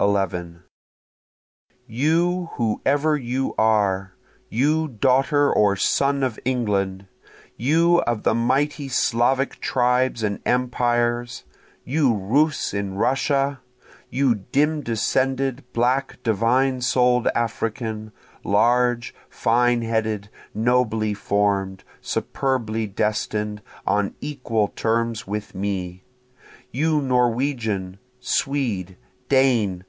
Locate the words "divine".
16.24-16.80